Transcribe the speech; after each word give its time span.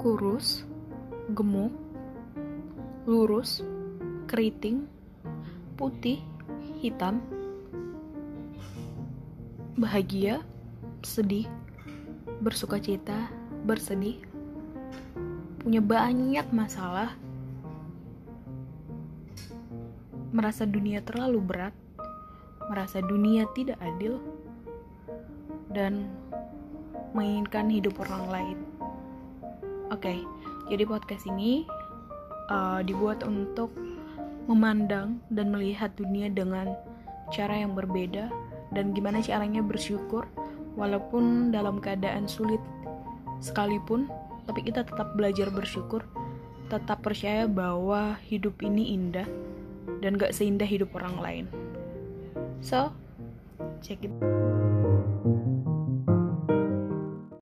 kurus, 0.00 0.64
gemuk, 1.36 1.76
lurus, 3.04 3.60
keriting, 4.24 4.88
putih, 5.76 6.24
hitam, 6.80 7.20
bahagia, 9.76 10.40
sedih, 11.04 11.44
bersuka 12.40 12.80
cita, 12.80 13.28
bersedih, 13.68 14.24
punya 15.60 15.84
banyak 15.84 16.48
masalah, 16.48 17.12
merasa 20.32 20.64
dunia 20.64 21.04
terlalu 21.04 21.44
berat, 21.44 21.76
merasa 22.72 23.04
dunia 23.04 23.44
tidak 23.52 23.76
adil, 23.84 24.16
dan 25.76 26.08
menginginkan 27.12 27.68
hidup 27.68 28.00
orang 28.00 28.24
lain. 28.32 28.58
Oke, 29.90 30.06
okay, 30.06 30.18
jadi 30.70 30.86
podcast 30.86 31.26
ini 31.26 31.66
uh, 32.46 32.78
dibuat 32.86 33.26
untuk 33.26 33.74
memandang 34.46 35.18
dan 35.34 35.50
melihat 35.50 35.90
dunia 35.98 36.30
dengan 36.30 36.78
cara 37.34 37.58
yang 37.58 37.74
berbeda 37.74 38.30
dan 38.70 38.94
gimana 38.94 39.18
caranya 39.18 39.58
bersyukur 39.66 40.30
walaupun 40.78 41.50
dalam 41.50 41.82
keadaan 41.82 42.30
sulit 42.30 42.62
sekalipun, 43.42 44.06
tapi 44.46 44.62
kita 44.62 44.86
tetap 44.86 45.18
belajar 45.18 45.50
bersyukur, 45.50 46.06
tetap 46.70 47.02
percaya 47.02 47.50
bahwa 47.50 48.14
hidup 48.30 48.62
ini 48.62 48.94
indah 48.94 49.26
dan 49.98 50.14
gak 50.14 50.30
seindah 50.30 50.70
hidup 50.70 50.94
orang 50.94 51.18
lain. 51.18 51.44
So, 52.62 52.94
check 53.82 54.06
it. 54.06 54.14